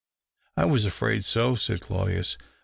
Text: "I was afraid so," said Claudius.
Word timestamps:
"I 0.57 0.65
was 0.65 0.85
afraid 0.87 1.25
so," 1.25 1.53
said 1.53 1.81
Claudius. 1.81 2.35